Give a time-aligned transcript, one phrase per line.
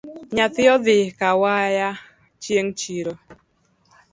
[0.35, 1.89] Nyathi odhi kawaya
[2.41, 3.13] chieng’ chiro